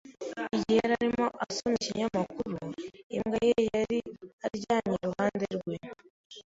[0.55, 2.57] Igihe yarimo asoma ikinyamakuru,
[3.15, 3.99] imbwa ye yari
[4.45, 5.75] aryamye iruhande rwe.